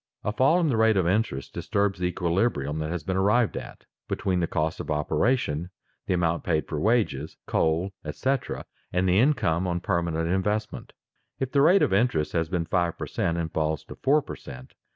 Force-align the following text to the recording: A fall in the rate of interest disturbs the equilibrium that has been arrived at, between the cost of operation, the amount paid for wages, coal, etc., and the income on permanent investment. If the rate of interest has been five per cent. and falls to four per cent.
A 0.23 0.31
fall 0.33 0.59
in 0.59 0.69
the 0.69 0.77
rate 0.77 0.97
of 0.97 1.07
interest 1.07 1.53
disturbs 1.53 1.99
the 1.99 2.07
equilibrium 2.07 2.79
that 2.79 2.89
has 2.89 3.03
been 3.03 3.17
arrived 3.17 3.55
at, 3.55 3.85
between 4.07 4.39
the 4.39 4.47
cost 4.47 4.79
of 4.79 4.89
operation, 4.89 5.69
the 6.07 6.15
amount 6.15 6.43
paid 6.43 6.67
for 6.67 6.79
wages, 6.79 7.37
coal, 7.45 7.91
etc., 8.03 8.65
and 8.91 9.07
the 9.07 9.19
income 9.19 9.67
on 9.67 9.79
permanent 9.79 10.27
investment. 10.27 10.93
If 11.39 11.51
the 11.51 11.61
rate 11.61 11.83
of 11.83 11.93
interest 11.93 12.31
has 12.33 12.49
been 12.49 12.65
five 12.65 12.97
per 12.97 13.05
cent. 13.05 13.37
and 13.37 13.53
falls 13.53 13.83
to 13.83 13.95
four 13.95 14.23
per 14.23 14.35
cent. 14.35 14.73